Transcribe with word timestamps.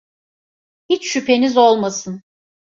Hiç 0.89 1.05
şüpheniz 1.11 1.57
olmasın. 1.57 2.23